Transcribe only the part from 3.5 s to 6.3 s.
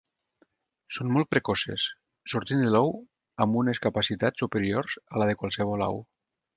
unes capacitats superiors a la de qualsevol au.